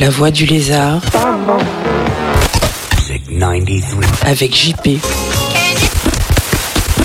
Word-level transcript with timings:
La 0.00 0.10
voix 0.10 0.30
du 0.30 0.46
lézard 0.46 1.02
avec 4.24 4.54
JP 4.54 5.00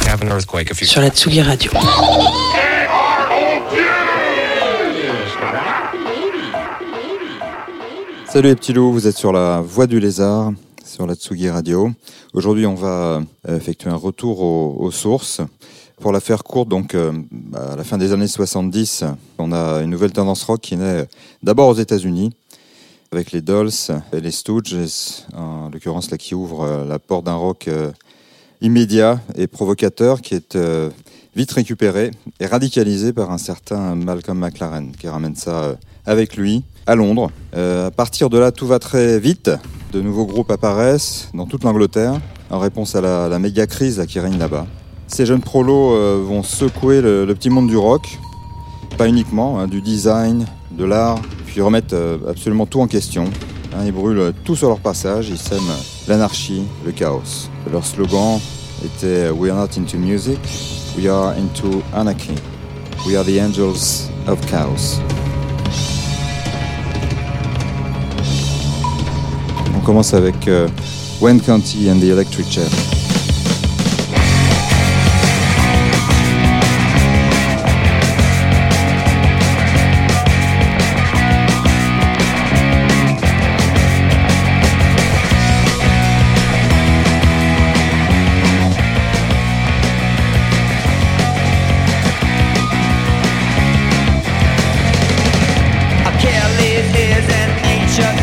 have 0.09 0.23
an 0.23 0.27
earthquake 0.29 0.71
if 0.71 0.81
you 0.81 0.87
sur 0.87 1.01
la 1.01 1.09
Tsugi 1.09 1.41
Radio. 1.41 1.71
Salut 8.25 8.49
les 8.49 8.55
petits 8.55 8.73
loups, 8.73 8.91
vous 8.91 9.07
êtes 9.07 9.17
sur 9.17 9.31
la 9.31 9.61
Voix 9.61 9.87
du 9.87 9.99
Lézard, 9.99 10.51
sur 10.85 11.05
la 11.05 11.15
Tsugi 11.15 11.49
Radio. 11.49 11.91
Aujourd'hui, 12.33 12.65
on 12.65 12.75
va 12.75 13.21
euh, 13.47 13.57
effectuer 13.57 13.89
un 13.89 13.95
retour 13.95 14.41
aux, 14.41 14.75
aux 14.79 14.91
sources. 14.91 15.41
Pour 15.99 16.13
la 16.13 16.21
faire 16.21 16.45
courte, 16.45 16.69
donc 16.69 16.95
euh, 16.95 17.11
à 17.53 17.75
la 17.75 17.83
fin 17.83 17.97
des 17.97 18.13
années 18.13 18.27
70, 18.27 19.03
on 19.37 19.51
a 19.51 19.81
une 19.81 19.89
nouvelle 19.89 20.13
tendance 20.13 20.43
rock 20.43 20.61
qui 20.61 20.77
naît 20.77 21.05
d'abord 21.43 21.67
aux 21.67 21.73
États-Unis, 21.73 22.31
avec 23.11 23.33
les 23.33 23.41
Dolls 23.41 23.69
et 24.13 24.21
les 24.21 24.31
Stooges, 24.31 25.25
en 25.35 25.69
l'occurrence 25.69 26.07
qui 26.17 26.35
ouvre 26.35 26.61
euh, 26.61 26.85
la 26.85 26.99
porte 26.99 27.25
d'un 27.25 27.33
rock 27.33 27.67
euh, 27.67 27.91
immédiat 28.61 29.19
et 29.35 29.47
provocateur 29.47 30.21
qui 30.21 30.35
est 30.35 30.57
vite 31.35 31.51
récupéré 31.51 32.11
et 32.39 32.45
radicalisé 32.45 33.11
par 33.11 33.31
un 33.31 33.37
certain 33.37 33.95
Malcolm 33.95 34.39
McLaren 34.39 34.93
qui 34.93 35.09
ramène 35.09 35.35
ça 35.35 35.75
avec 36.05 36.37
lui 36.37 36.63
à 36.85 36.95
Londres. 36.95 37.31
À 37.53 37.91
partir 37.91 38.29
de 38.29 38.37
là, 38.37 38.51
tout 38.51 38.67
va 38.67 38.79
très 38.79 39.17
vite. 39.19 39.49
De 39.93 40.01
nouveaux 40.01 40.25
groupes 40.25 40.51
apparaissent 40.51 41.29
dans 41.33 41.45
toute 41.45 41.63
l'Angleterre 41.63 42.19
en 42.49 42.59
réponse 42.59 42.95
à 42.95 43.01
la, 43.01 43.29
la 43.29 43.39
méga 43.39 43.65
crise 43.65 44.03
qui 44.09 44.19
règne 44.19 44.37
là-bas. 44.37 44.67
Ces 45.09 45.25
jeunes 45.25 45.41
prolos 45.41 45.93
euh, 45.93 46.23
vont 46.25 46.43
secouer 46.43 47.01
le, 47.01 47.25
petit 47.33 47.49
monde 47.49 47.67
du 47.67 47.75
rock, 47.75 48.19
pas 48.97 49.07
uniquement, 49.09 49.59
hein, 49.59 49.67
du 49.67 49.81
design, 49.81 50.45
de 50.71 50.85
l'art, 50.85 51.19
puis 51.47 51.61
remettent 51.61 51.93
euh, 51.93 52.17
absolument 52.29 52.67
tout 52.67 52.79
en 52.79 52.87
question. 52.87 53.25
Hein, 53.73 53.85
ils 53.85 53.91
brûlent 53.91 54.33
tout 54.45 54.55
sur 54.55 54.69
leur 54.69 54.79
passage, 54.79 55.29
ils 55.29 55.37
sèment 55.37 55.61
l'anarchie, 56.07 56.63
le 56.85 56.91
chaos. 56.91 57.49
Leur 57.71 57.85
slogan 57.85 58.39
était 58.85 59.29
We 59.31 59.51
are 59.51 59.57
not 59.57 59.77
into 59.77 59.97
music, 59.97 60.39
we 60.95 61.07
are 61.07 61.33
into 61.37 61.81
anarchy. 61.93 62.35
We 63.07 63.15
are 63.15 63.23
the 63.23 63.39
angels 63.39 64.09
of 64.27 64.39
chaos. 64.45 64.99
On 69.75 69.79
commence 69.81 70.13
avec 70.13 70.47
euh, 70.47 70.67
Wayne 71.19 71.41
County 71.41 71.89
and 71.89 71.99
the 71.99 72.11
Electric 72.11 72.51
Chair. 72.51 72.98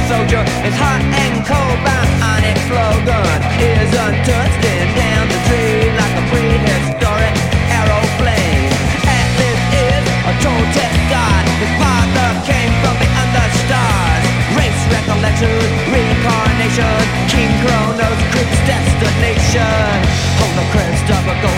soldier 0.07 0.45
is 0.63 0.77
hot 0.79 1.03
and 1.03 1.35
cold 1.43 1.79
by 1.83 1.99
on 2.23 2.43
its 2.47 2.63
slogan 2.71 3.27
is 3.59 3.91
untouched 3.91 4.63
and 4.63 4.91
down 4.95 5.25
the 5.27 5.41
tree 5.51 5.91
like 5.99 6.15
a 6.15 6.25
prehistoric 6.31 7.35
aeroplane. 7.75 8.71
Atlas 9.03 9.63
is 9.75 10.05
a 10.31 10.33
Toltec 10.43 10.95
god. 11.11 11.43
His 11.59 11.73
father 11.83 12.29
came 12.47 12.71
from 12.83 12.95
beyond 13.03 13.31
the 13.35 13.47
stars. 13.67 14.25
Race 14.55 14.83
recollection, 14.95 15.59
reincarnation. 15.91 16.99
King 17.27 17.51
Kronos 17.67 18.21
crypt's 18.31 18.61
destination. 18.63 19.91
Holocrest 20.39 21.07
of 21.19 21.25
a 21.35 21.37
gold. 21.43 21.56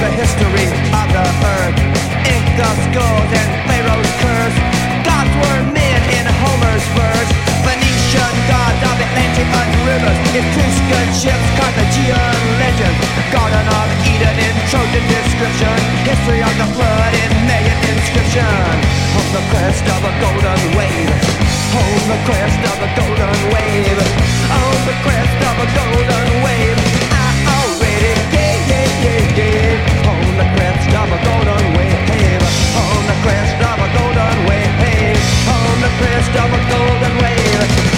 the 0.00 0.12
history 0.12 0.68
of 0.92 1.08
the 1.08 1.24
earth. 1.24 1.78
Ink 2.28 2.46
the 2.60 2.70
skulls 2.84 3.30
and 3.32 3.50
Pharaoh's 3.64 4.12
curse. 4.20 4.58
Gods 5.08 5.32
were 5.40 5.62
men 5.72 6.00
in 6.12 6.24
Homer's 6.44 6.84
verse. 6.92 7.30
Phoenician 7.64 8.34
gods 8.44 8.80
of 8.84 8.96
Atlantic 9.00 9.48
rivers. 9.88 10.18
Etruscan 10.36 11.08
ships, 11.16 11.48
Carthaginian 11.56 12.36
legends. 12.60 13.00
Garden 13.32 13.66
of 13.72 13.88
Eden 14.04 14.36
in 14.36 14.54
Trojan 14.68 15.04
description. 15.08 15.76
History 16.04 16.44
of 16.44 16.54
the 16.60 16.68
flood 16.76 17.12
in 17.16 17.32
Mayan 17.48 17.80
inscription. 17.96 18.76
On 19.16 19.26
the 19.32 19.44
crest 19.48 19.86
of 19.96 20.00
a 20.04 20.12
golden 20.20 20.60
wave. 20.76 21.12
On 21.72 22.00
the 22.12 22.20
crest 22.28 22.62
of 22.68 22.78
a 22.84 22.88
golden 23.00 23.38
wave. 23.48 24.00
On 24.60 24.76
the 24.84 24.96
crest 25.00 25.40
of 25.40 25.56
a 25.56 25.66
golden 25.72 26.28
wave. 26.44 26.85
On 35.48 35.80
the 35.80 35.88
crest 35.98 36.36
of 36.36 36.52
a 36.52 36.70
golden 36.70 37.18
wave. 37.22 37.95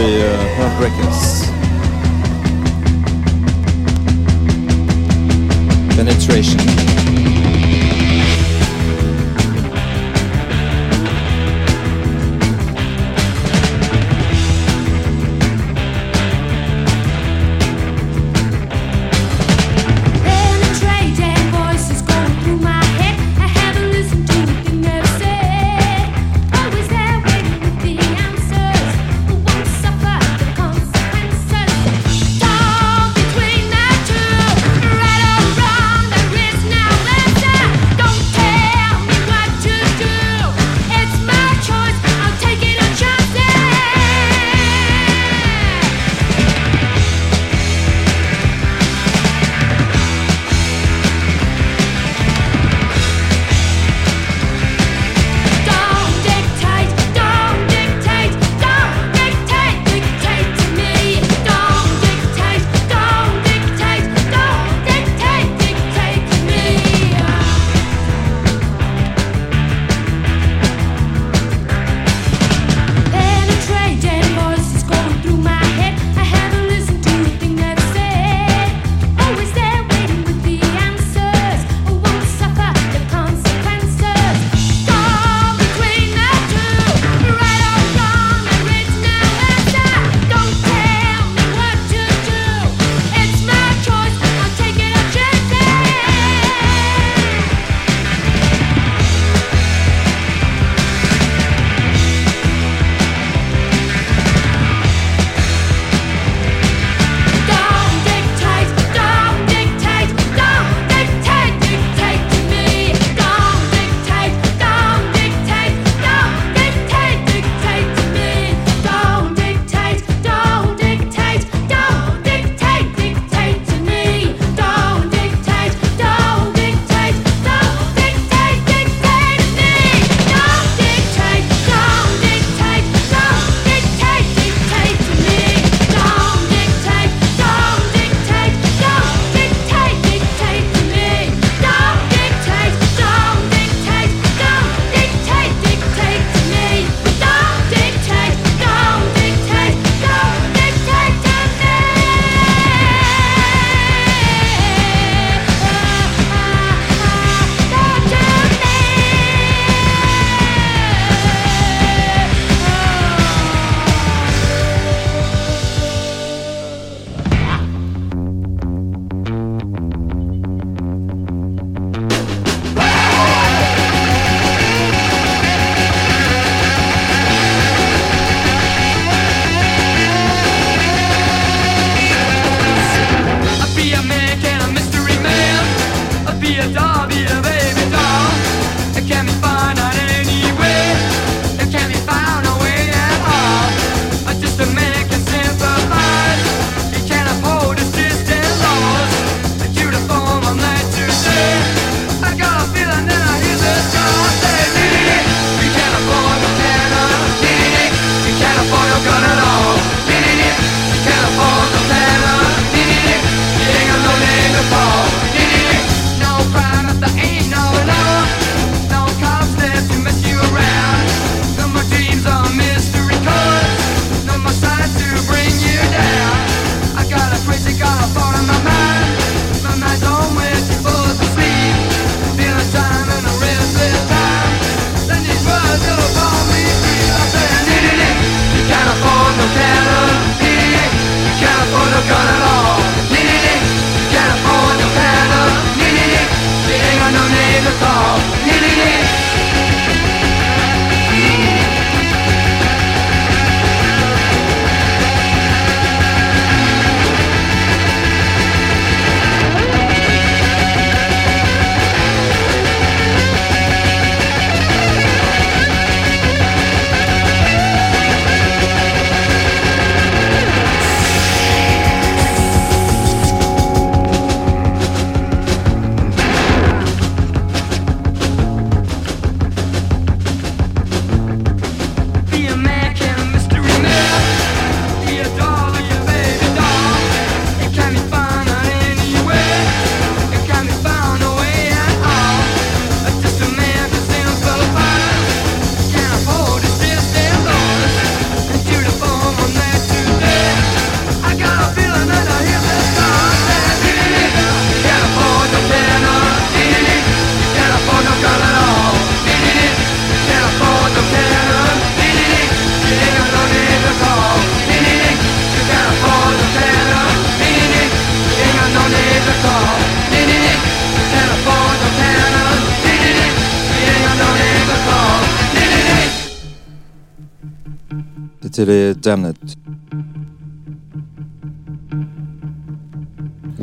Les 0.00 0.22
euh, 0.22 0.39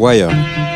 Wire. 0.07 0.66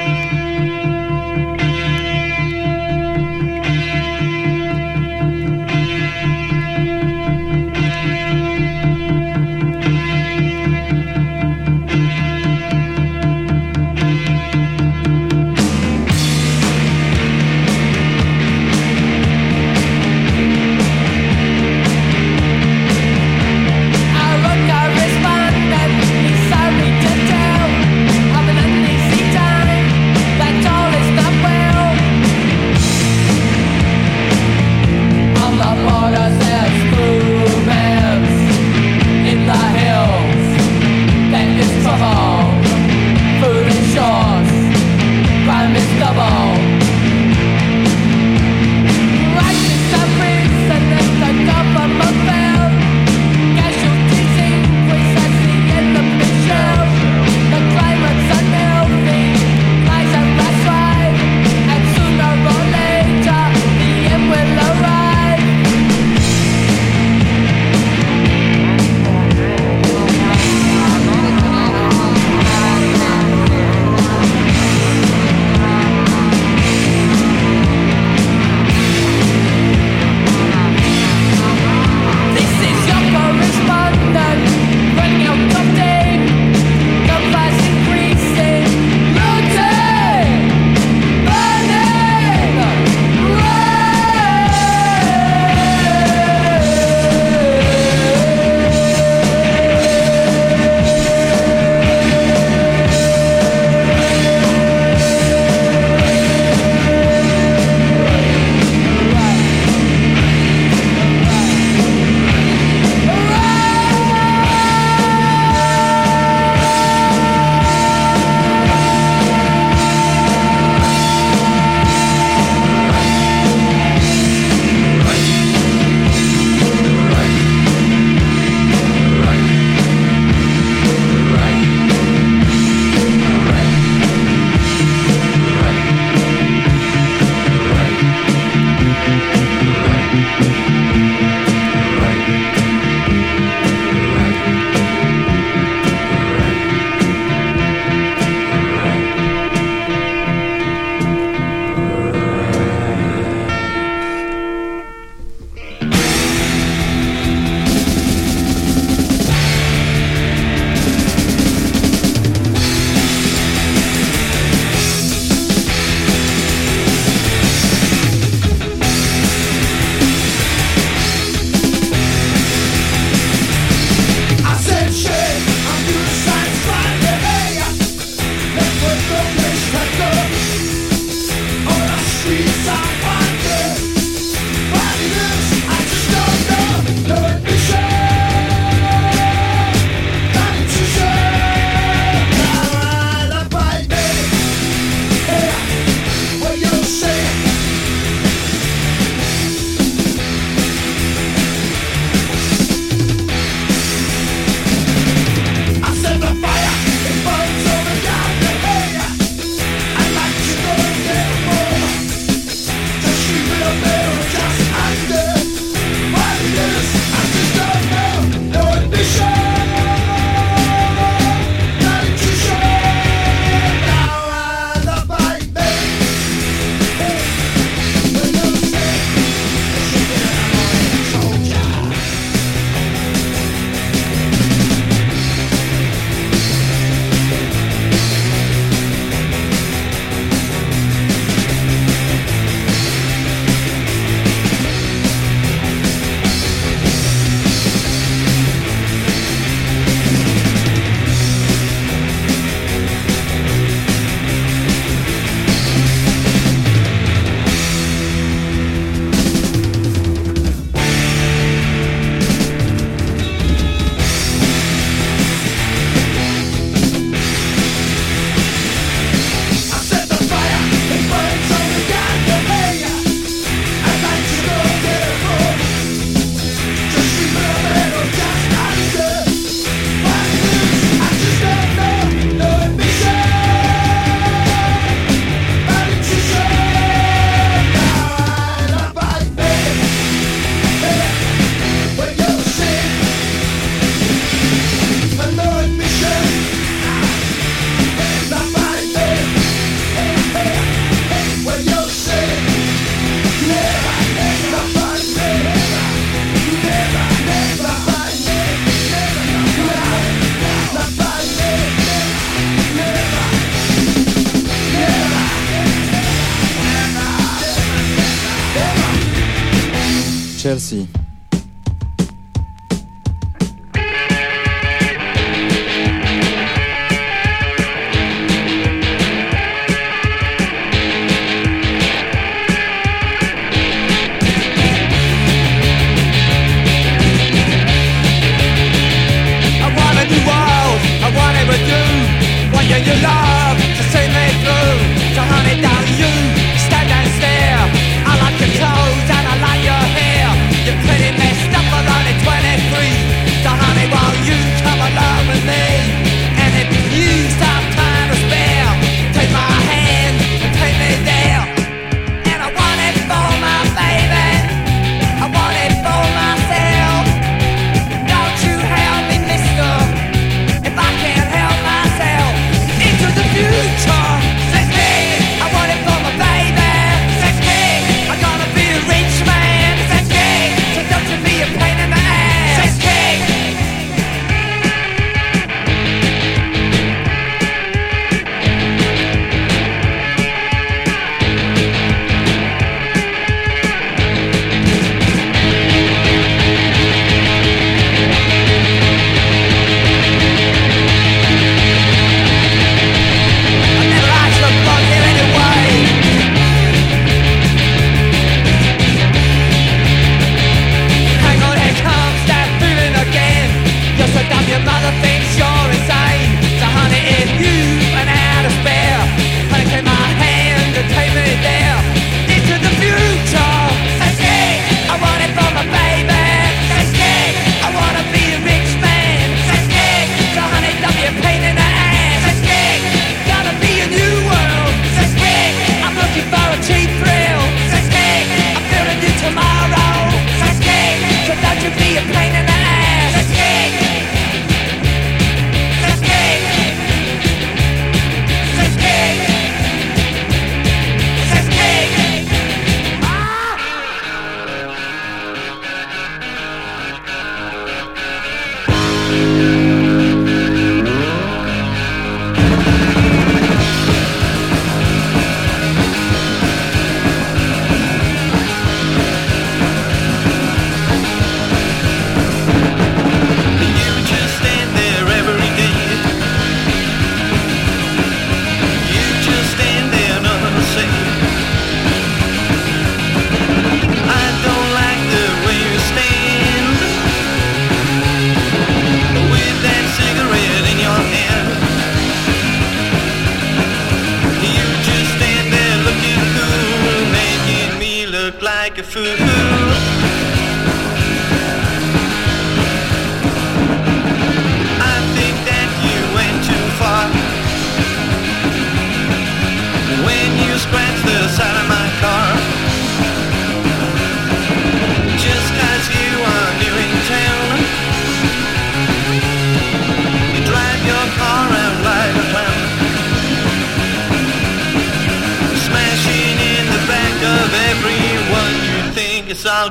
like 498.61 498.77
a 498.77 498.83
fool. 498.83 499.30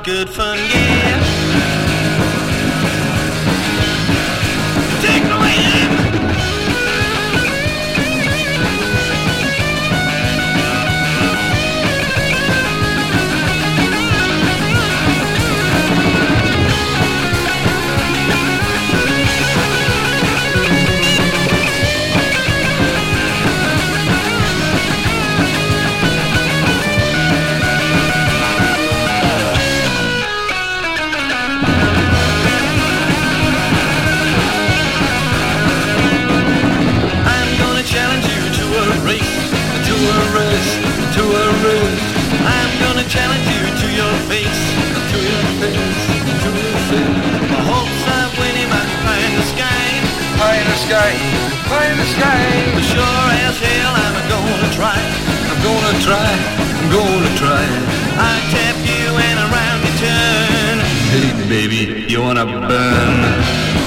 good 0.02 0.30
fun 0.30 0.56
game. 0.56 0.99
gonna 55.90 56.04
try, 56.04 56.32
I'm 56.78 56.90
gonna 56.92 57.36
try. 57.36 57.66
I 58.16 58.40
tap 58.52 58.76
you 58.86 59.16
and 59.26 59.38
around 59.46 59.80
you 59.86 59.94
turn. 59.98 60.78
Hey 61.10 61.48
baby, 61.48 62.06
you 62.08 62.22
wanna 62.22 62.46
burn? 62.46 63.79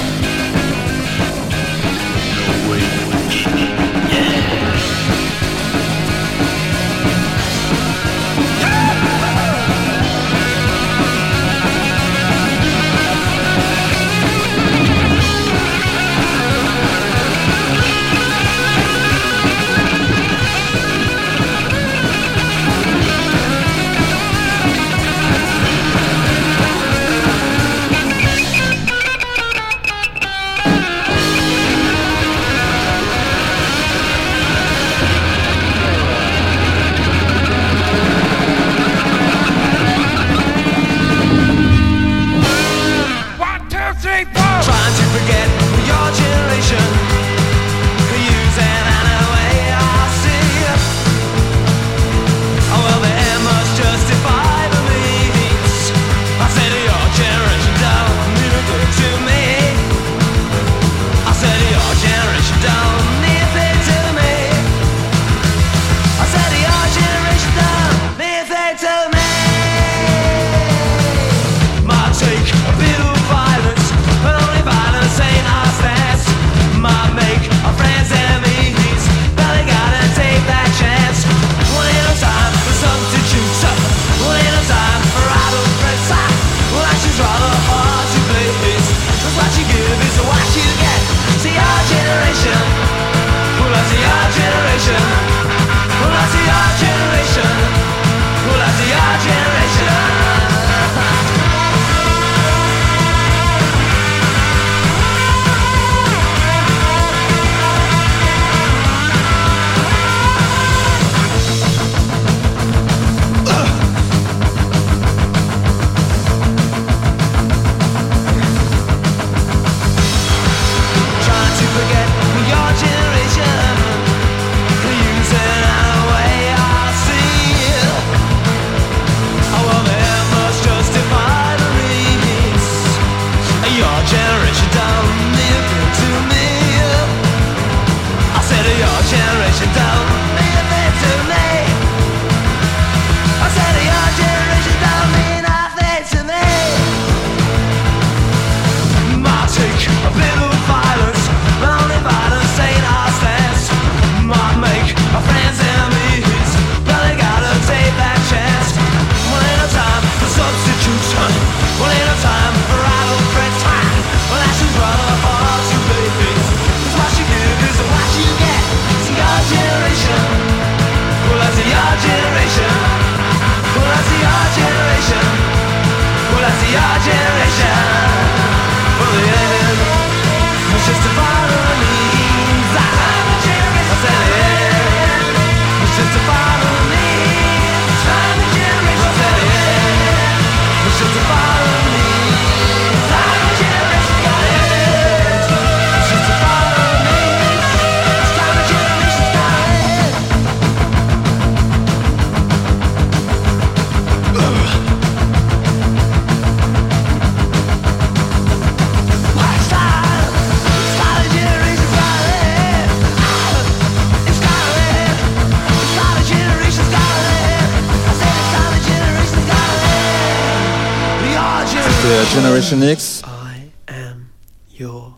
Generation 222.64 222.88
X. 222.88 223.22
I 223.24 223.70
am 223.88 224.30
your 224.70 225.14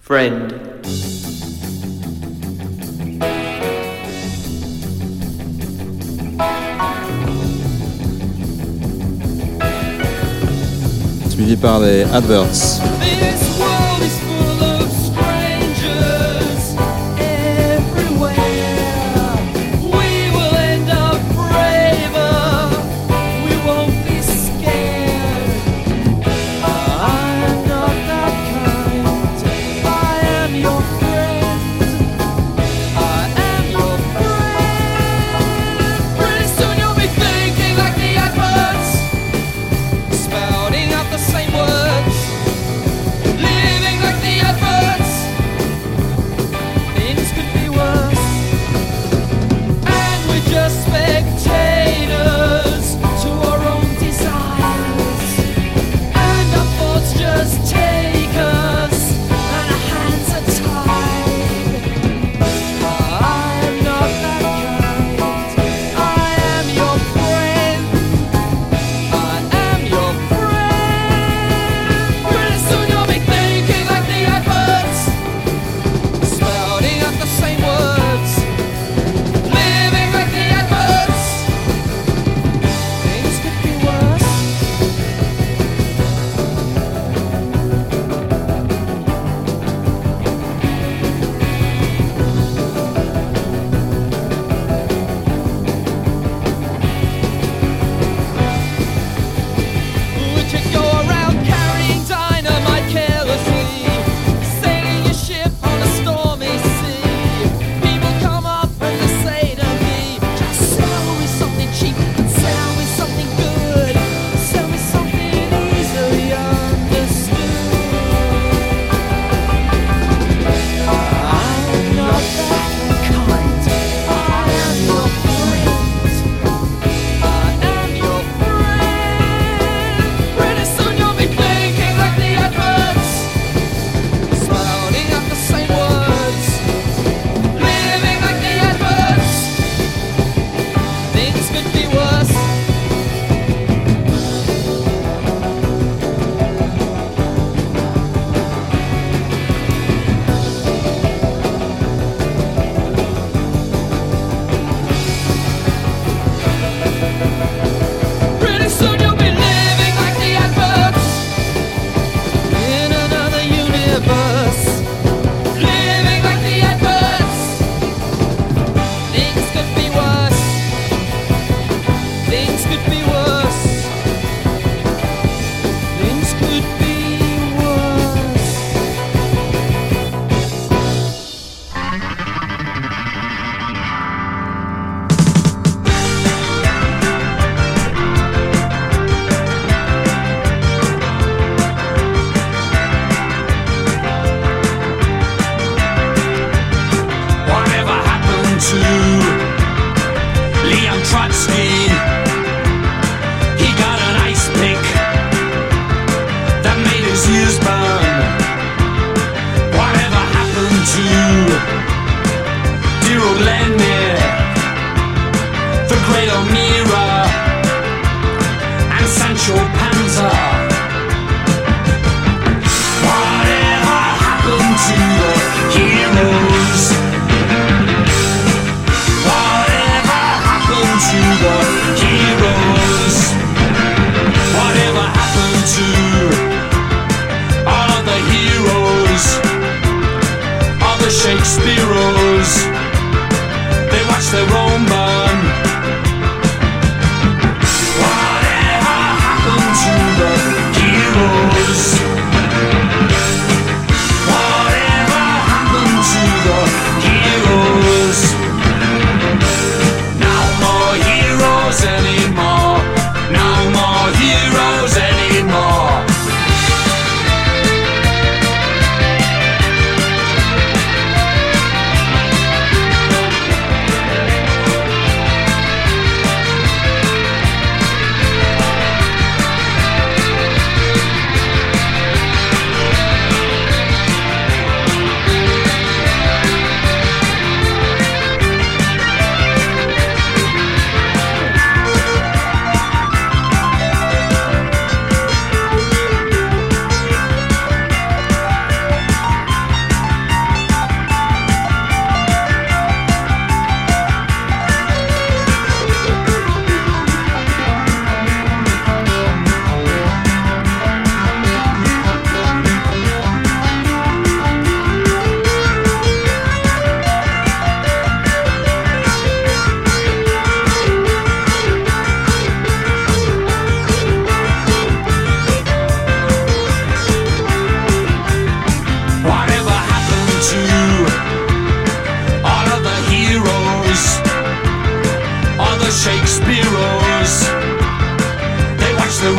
friend. 0.00 0.50
Suivi 11.28 11.56
par 11.56 11.80
les 11.80 12.04
adverts. 12.04 12.80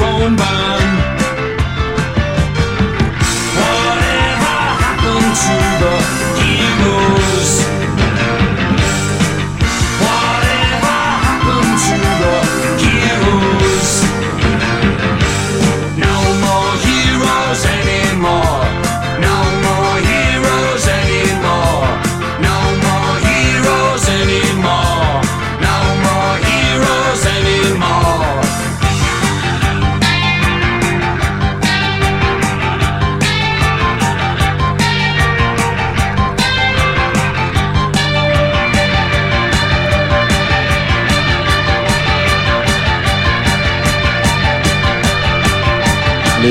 Own 0.03 0.35
burn. 0.35 0.82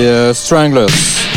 Euh, 0.05 0.35
Stranglers. 0.35 1.32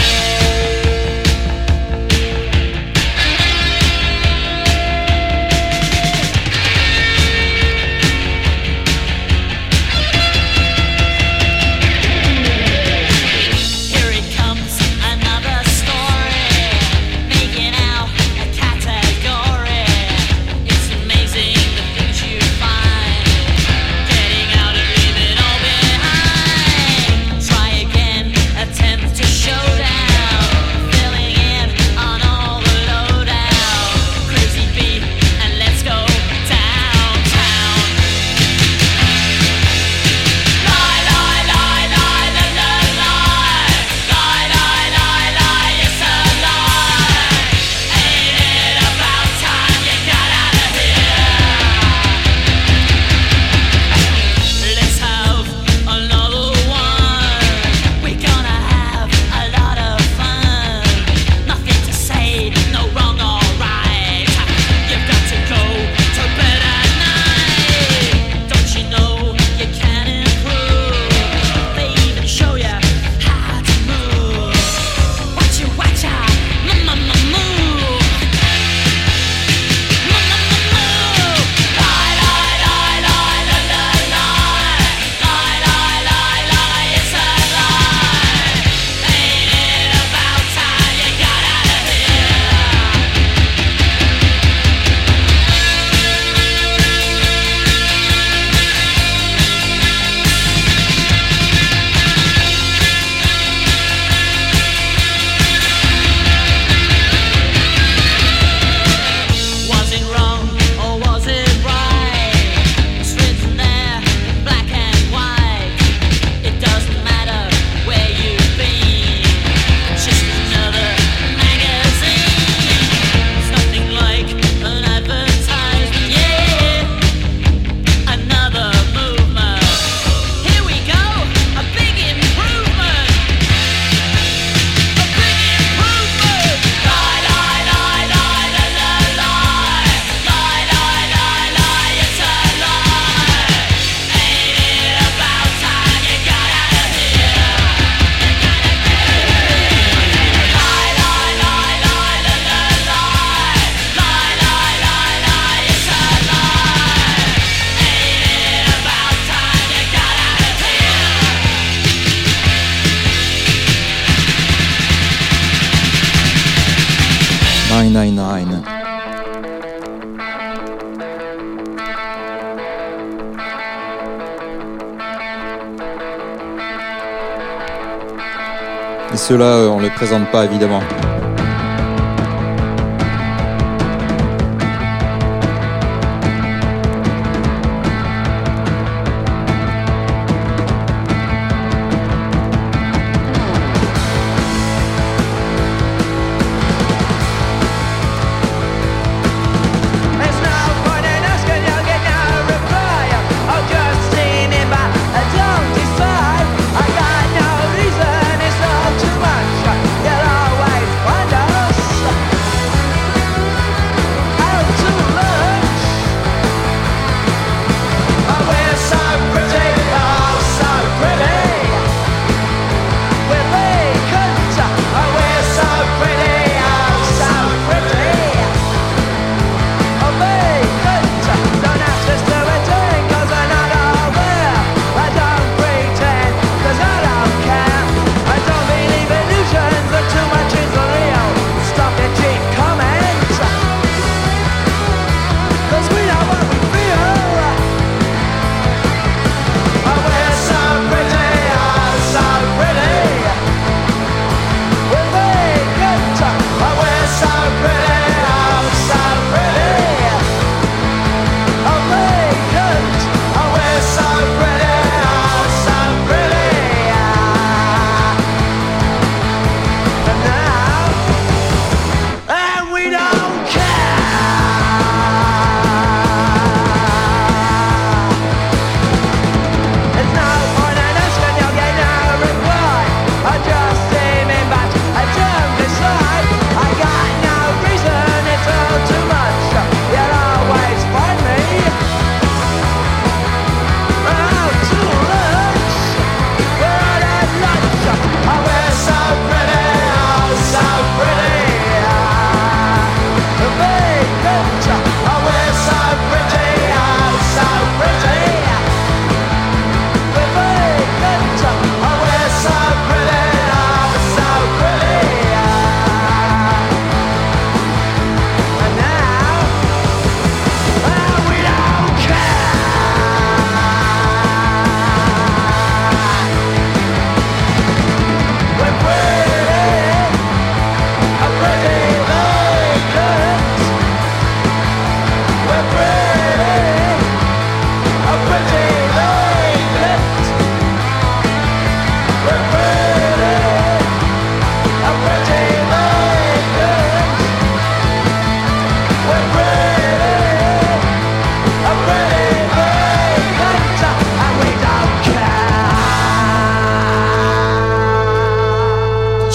Et 179.16 179.18
ceux-là, 179.18 179.59
euh, 179.59 179.70
on 179.70 179.78
ne 179.78 179.84
les 179.84 179.91
présente 179.91 180.30
pas 180.30 180.43
évidemment. 180.43 180.82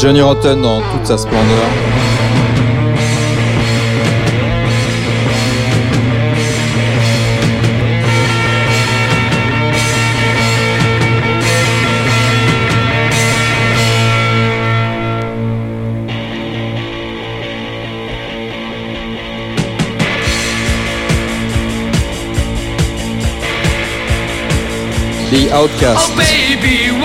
Johnny 0.01 0.23
Rotten 0.23 0.63
dans 0.63 0.81
toute 0.81 1.07
sa 1.07 1.19
splendeur. 1.19 1.59
The 25.31 25.53
Outcast. 25.53 26.11
Oh, 26.11 26.17
baby, 26.17 27.00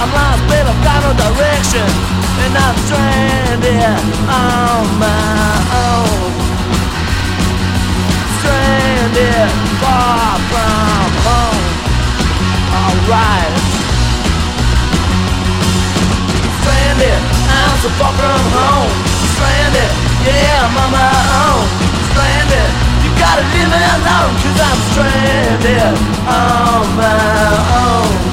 I'm 0.00 0.08
lost, 0.16 0.40
babe, 0.48 0.64
I've 0.64 0.80
got 0.80 0.98
no 1.04 1.12
direction. 1.12 1.84
And 2.40 2.56
I'm 2.56 2.76
stranded 2.88 4.00
on 4.32 4.80
my 4.96 5.52
own. 5.76 6.24
Stranded 8.40 9.50
far 9.76 10.40
from 10.48 11.08
home. 11.20 11.64
Alright. 12.80 13.52
Stranded, 16.64 17.20
I'm 17.44 17.76
so 17.84 17.90
far 18.00 18.12
from 18.16 18.40
home. 18.56 18.92
Stranded, 19.36 19.90
yeah, 20.24 20.64
I'm 20.64 20.80
on 20.80 20.90
my 20.96 21.12
own. 21.44 21.64
Stranded, 22.08 22.68
you 23.04 23.10
gotta 23.20 23.44
leave 23.52 23.68
me 23.68 23.80
alone, 24.00 24.32
cause 24.40 24.58
I'm 24.64 24.80
stranded 24.96 25.92
on 26.24 26.88
my 26.96 27.20
own. 27.84 28.29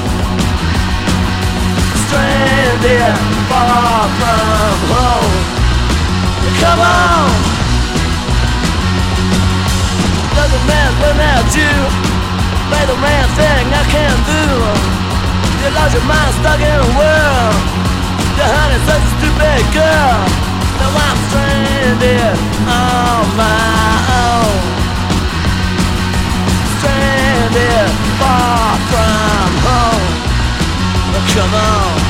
Stranded, 2.78 3.18
far 3.50 4.06
from 4.06 4.78
home. 4.86 5.34
Come 6.62 6.78
on! 6.78 7.30
Doesn't 10.38 10.66
man 10.70 10.90
without 11.02 11.48
you. 11.58 11.74
Play 12.70 12.84
the 12.86 12.98
man 13.02 13.26
thing 13.34 13.66
I 13.74 13.82
can 13.90 14.14
do. 14.30 14.44
You 15.58 15.74
lost 15.74 15.94
your 15.94 16.06
mind 16.06 16.32
stuck 16.38 16.60
in 16.62 16.78
a 16.78 16.90
world. 16.94 17.58
Your 18.38 18.46
honey's 18.46 18.84
such 18.86 19.02
a 19.02 19.12
stupid 19.18 19.62
girl. 19.74 20.18
Now 20.78 21.02
I'm 21.02 21.18
stranded 21.26 22.38
on 22.62 23.26
my 23.34 23.90
own. 24.22 24.54
Stranded 26.78 27.90
far 28.22 28.78
from 28.86 29.50
home. 29.66 30.06
Come 31.34 31.54
on. 31.54 32.07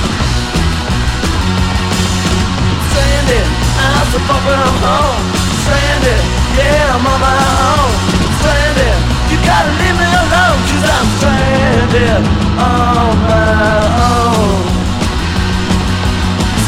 I'm 4.08 4.14
so 4.14 4.20
far 4.24 4.40
from 4.40 4.76
home. 4.88 5.20
Stranded, 5.68 6.20
yeah, 6.56 6.96
I'm 6.96 7.04
on 7.04 7.20
my 7.20 7.44
own. 7.68 7.92
Stranded, 8.40 8.96
you 9.28 9.36
gotta 9.44 9.68
leave 9.68 9.96
me 10.00 10.08
alone, 10.08 10.60
cause 10.64 10.84
I'm 10.96 11.08
stranded 11.20 12.24
on 12.56 13.12
my 13.28 13.84
own. 14.08 14.64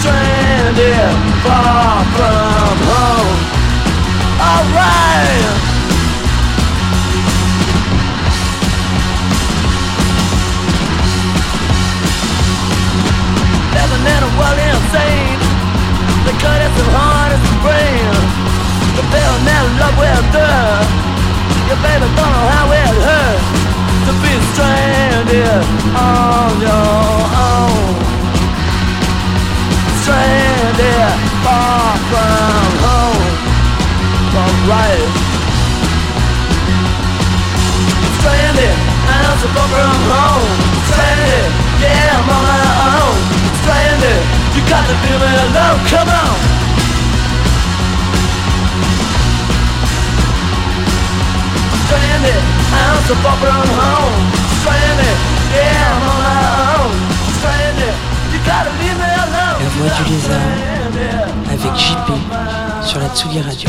Stranded, 0.04 1.16
far 1.40 2.04
from 2.12 2.76
home. 2.92 3.40
Alright. 4.36 5.48
Living 13.72 14.04
in 14.12 14.20
a 14.28 14.30
world 14.36 14.60
insane 14.60 15.40
The 16.26 16.32
cut 16.36 16.60
is 16.60 16.72
the 16.76 17.19
the 17.62 19.04
and 19.04 19.68
love 19.80 19.96
will 20.00 20.22
baby 21.84 22.08
don't 22.16 22.16
know 22.16 22.46
how 22.56 22.72
it 22.72 22.94
hurts 23.04 23.46
To 24.06 24.12
be 24.22 24.32
stranded 24.52 25.64
on 25.92 26.50
your 26.60 27.20
own. 27.36 27.92
Stranded 30.00 31.12
far 31.44 31.96
from 32.08 32.70
home. 32.84 33.28
Alright 34.40 35.04
Stranded, 38.18 38.76
I'm 39.04 39.36
so 39.36 39.48
far 39.52 39.68
from 39.68 40.00
home. 40.08 40.48
Stranded, 40.88 41.48
yeah 41.82 42.16
I'm 42.16 42.30
on 42.34 42.42
my 42.48 42.64
own. 42.88 43.16
Stranded, 43.60 44.20
you 44.56 44.62
got 44.64 44.84
to 44.88 44.94
leave 45.04 45.20
me 45.20 45.30
alone, 45.44 45.80
come 45.88 46.08
on 46.08 46.49
Stranded, 51.90 52.42
I'm 52.70 53.02
so 53.08 53.14
far 53.16 53.36
from 53.42 53.66
home. 53.74 54.30
Stranded, 54.62 55.16
yeah 55.50 55.90
I'm 55.90 56.06
on 56.06 56.18
my 56.22 56.38
own. 56.78 56.94
Stranded, 57.38 57.94
you 58.30 58.38
got 58.46 58.62
to 58.62 58.72
leave 58.78 58.94
me 58.94 59.10
alone. 59.26 59.58
La 59.58 59.68
voix 59.74 59.90
du 59.98 60.04
lézard 60.12 60.38
avec 61.50 61.74
JP 61.76 62.08
sur 62.84 63.00
la 63.00 63.08
Tsugi 63.08 63.40
Radio. 63.40 63.68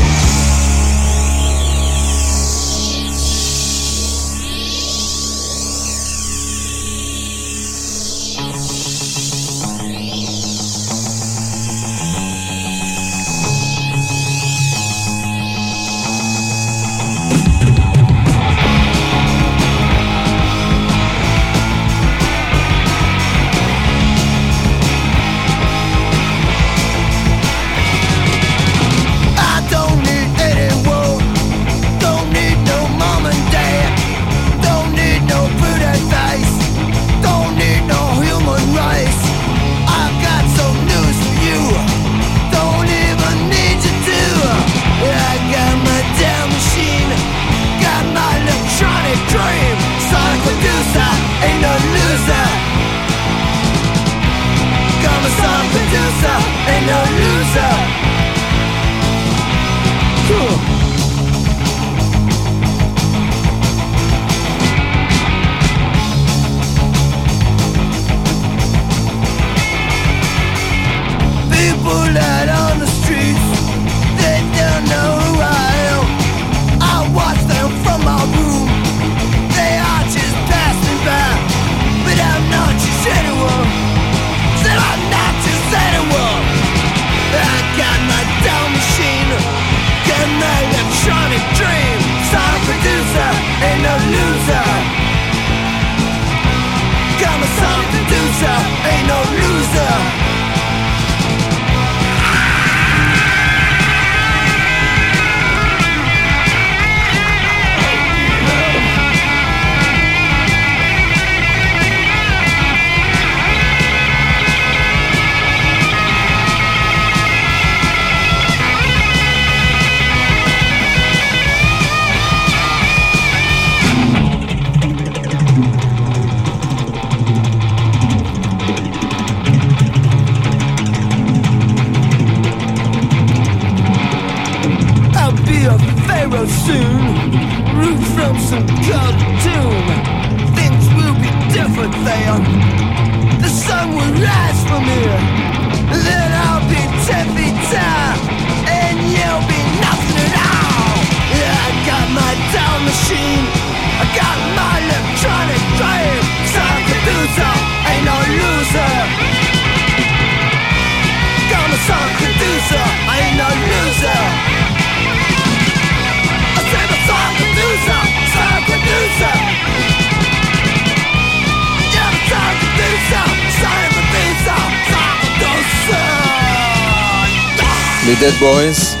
Boys, 178.52 178.98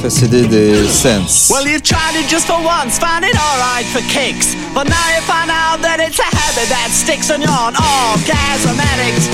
précédés 0.00 0.48
des 0.48 0.88
Saints. 0.88 1.50
Well, 1.50 1.68
you 1.68 1.78
tried 1.78 2.16
it 2.16 2.26
just 2.32 2.46
for 2.46 2.56
once, 2.64 2.96
found 2.96 3.22
it 3.22 3.36
alright 3.36 3.84
for 3.92 4.00
kicks. 4.08 4.56
But 4.72 4.88
now 4.88 5.06
you 5.12 5.20
find 5.28 5.52
out 5.52 5.84
that 5.84 6.00
it's 6.00 6.16
a 6.16 6.24
habit 6.24 6.72
that 6.72 6.88
sticks 6.88 7.28
and 7.28 7.44
you're 7.44 7.52
an 7.52 7.76
orgasm 7.76 8.80
addict. 8.80 9.28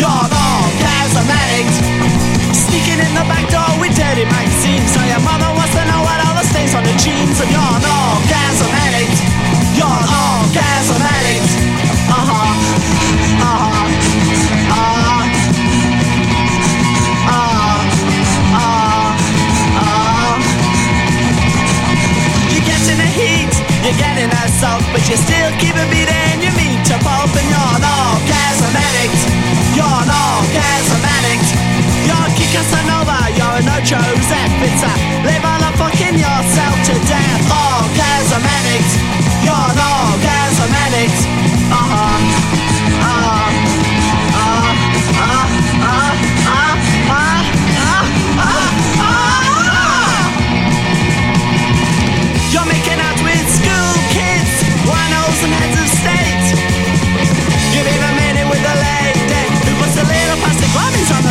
You're 0.00 0.08
an 0.08 0.32
orgasm 0.32 1.28
addict. 1.28 1.76
Sneaking 2.56 3.04
in 3.04 3.12
the 3.12 3.26
back 3.28 3.44
door 3.52 3.68
with 3.84 3.92
dirty 3.92 4.24
magazines. 4.24 4.88
So 4.96 5.04
your 5.04 5.20
mother 5.28 5.52
wants 5.52 5.76
to 5.76 5.84
know 5.84 6.00
what 6.00 6.16
all 6.24 6.40
the 6.40 6.46
stains 6.48 6.72
on 6.72 6.80
the 6.80 6.96
jeans. 6.96 7.36
And 7.36 7.52
you're 7.52 7.60
an 7.60 7.84
orgasm 7.84 8.72
addict. 8.80 9.12
You're 9.76 9.92
an 9.92 10.08
orgasm 10.08 11.04
addict. 11.04 11.52
Uh 12.08 12.16
huh. 12.16 12.48
Uh 13.44 13.56
huh. 13.60 13.76
Uh 13.76 14.72
huh. 14.72 14.89
You're 23.84 23.96
getting 23.96 24.28
assault, 24.44 24.84
but 24.92 25.02
you 25.08 25.16
still 25.16 25.50
keep 25.56 25.72
it 25.72 25.88
beating 25.88 26.38
your 26.44 26.54
meat 26.56 26.80
to 26.92 26.96
pulp, 27.00 27.32
and 27.32 27.48
you're 27.48 27.72
an 27.76 27.84
orgasm 27.84 28.74
addict. 28.76 29.20
You're 29.72 29.88
an 29.88 30.10
orgasm 30.10 31.00
addict. 31.00 31.48
You're 32.04 32.26
a 32.26 32.40
Casanova, 32.50 33.30
you're 33.38 33.56
a 33.56 33.62
no 33.62 33.76
Joseph. 33.80 34.52
It's 34.66 34.82
a 34.82 34.92
live 35.24 35.44
on 35.44 35.62
a 35.62 35.70
fucking 35.78 36.18
yourself 36.18 36.76
to 36.90 36.94
death. 37.06 37.42
Orgasm 37.46 38.42
addict. 38.42 38.90
You're 39.44 39.54
an 39.54 39.78
orgasm 39.78 40.70
addict. 40.74 41.18
Uh 41.70 41.86
huh. 41.88 42.39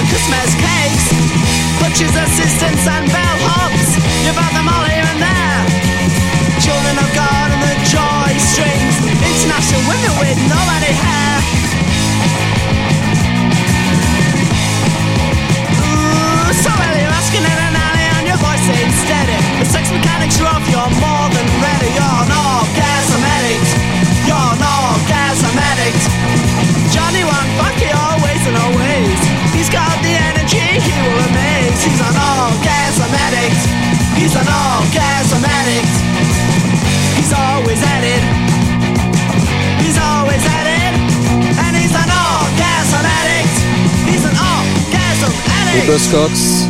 Christmas 0.10 0.50
cakes. 0.58 1.06
Butchers, 1.80 2.12
assistants, 2.12 2.86
and 2.90 3.06
bellhops. 3.14 3.90
You've 4.26 4.36
had 4.36 4.54
them 4.58 4.68
all 4.68 4.86
here 4.90 5.06
and 5.06 5.22
there. 5.22 5.62
Children 6.60 6.98
of 6.98 7.10
God 7.14 7.48
and 7.54 7.62
the 7.62 7.76
joy 7.88 8.30
strings. 8.42 8.96
International 9.06 9.82
women 9.86 10.14
with 10.18 10.40
no 10.50 10.60
any 10.82 10.94
hair. 10.98 11.34
Ooh, 15.78 16.52
so 16.58 16.70
early 16.74 17.02
you're 17.06 17.16
asking 17.16 17.46
in 17.46 17.60
an 17.70 17.76
alley 17.78 18.06
and 18.18 18.26
your 18.28 18.40
voice 18.42 18.66
ain't 18.66 18.96
steady. 19.06 19.38
The 19.62 19.66
sex 19.70 19.94
mechanics 19.94 20.42
are 20.42 20.50
off, 20.52 20.66
you're 20.74 20.94
more 21.00 21.28
than 21.32 21.48
ready. 21.64 21.90
You're 21.94 22.18
an 22.26 22.34
orgasm 22.34 23.22
addict. 23.24 23.70
You're 24.26 24.36
an 24.36 24.62
orgasm 24.62 25.54
addict. 25.54 26.04
Johnny 26.92 27.24
one 27.24 27.50
funky 27.62 27.90
always 27.94 28.42
and 28.50 28.58
always. 28.58 29.39
He's 29.60 29.68
got 29.68 29.92
the 30.00 30.16
energy, 30.16 30.64
he 30.80 30.96
will 31.04 31.20
amaze. 31.20 31.84
He's 31.84 32.00
an 32.00 32.16
orgasm 32.16 33.12
addict. 33.12 33.60
He's 34.16 34.32
an 34.32 34.48
orgasm 34.48 35.44
addict. 35.44 35.94
He's 37.20 37.34
always 37.36 37.84
at 37.84 38.04
it. 38.08 38.24
He's 39.84 40.00
always 40.00 40.40
at 40.48 40.64
it. 40.64 40.96
And 41.60 41.76
he's 41.76 41.92
an 41.92 42.08
orgasm 42.08 43.04
addict. 43.04 43.56
He's 44.08 44.24
an 44.24 44.40
Les 44.40 45.28
addict. 45.28 45.88
Buzzcocks, 45.92 46.64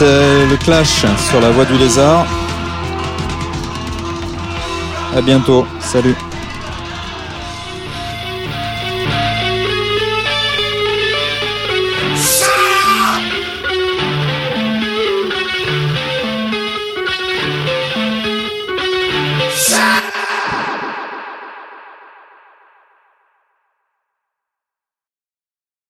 Le 0.00 0.56
clash 0.56 1.04
sur 1.30 1.40
la 1.40 1.50
voie 1.50 1.64
du 1.64 1.78
lézard. 1.78 2.26
À 5.16 5.20
bientôt. 5.20 5.66
Salut. 5.80 6.16